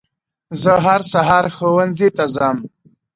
زه 0.61 0.73
هر 0.85 1.01
سهار 1.11 1.45
ښوونځي 1.55 2.09
ته 2.17 2.25
ځم. 2.35 2.57